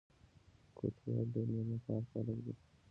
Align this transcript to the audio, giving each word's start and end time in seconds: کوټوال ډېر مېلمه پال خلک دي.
کوټوال 0.77 1.25
ډېر 1.33 1.47
مېلمه 1.53 1.77
پال 1.85 2.03
خلک 2.11 2.37
دي. 2.45 2.53